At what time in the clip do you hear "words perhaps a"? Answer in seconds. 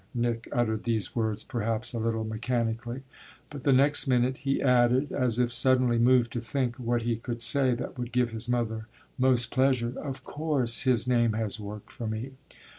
1.15-1.99